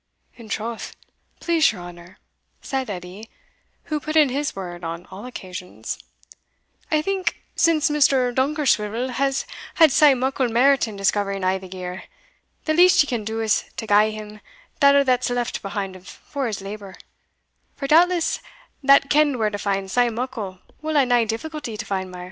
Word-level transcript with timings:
"In 0.35 0.49
troth, 0.49 0.95
please 1.39 1.71
your 1.71 1.79
honour," 1.81 2.17
said 2.59 2.89
Edie, 2.89 3.29
who 3.83 3.99
put 3.99 4.15
in 4.15 4.29
his 4.29 4.55
word 4.55 4.83
on 4.83 5.05
all 5.11 5.27
occasions, 5.27 5.99
"I 6.89 7.03
think, 7.03 7.39
since 7.55 7.87
Mr. 7.91 8.33
Dunkerswivel 8.33 9.09
has 9.09 9.45
had 9.75 9.91
sae 9.91 10.15
muckle 10.15 10.47
merit 10.49 10.87
in 10.87 10.95
discovering 10.95 11.43
a' 11.43 11.59
the 11.59 11.67
gear, 11.67 12.05
the 12.65 12.73
least 12.73 13.03
ye 13.03 13.07
can 13.07 13.23
do 13.23 13.41
is 13.41 13.65
to 13.77 13.85
gie 13.85 14.09
him 14.09 14.41
that 14.79 14.95
o't 14.95 15.05
that's 15.05 15.29
left 15.29 15.61
behind 15.61 16.07
for 16.07 16.47
his 16.47 16.63
labour; 16.63 16.95
for 17.75 17.85
doubtless 17.85 18.37
he 18.37 18.87
that 18.87 19.07
kend 19.07 19.37
where 19.37 19.51
to 19.51 19.59
find 19.59 19.91
sae 19.91 20.09
muckle 20.09 20.57
will 20.81 20.95
hae 20.95 21.05
nae 21.05 21.25
difficulty 21.25 21.77
to 21.77 21.85
find 21.85 22.09
mair." 22.09 22.19